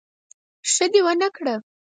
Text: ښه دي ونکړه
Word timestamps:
ښه 0.71 0.85
دي 0.91 1.01
ونکړه 1.05 1.55